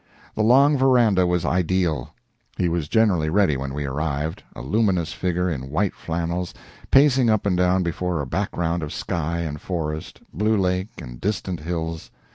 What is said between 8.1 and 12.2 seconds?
a background of sky and forest, blue lake, and distant hills.